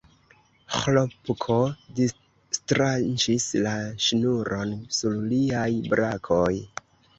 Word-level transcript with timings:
Ĥlopko 0.77 1.57
distranĉis 1.99 3.47
la 3.67 3.75
ŝnuron 4.07 4.75
sur 4.99 5.23
liaj 5.29 5.71
brakoj. 5.95 6.53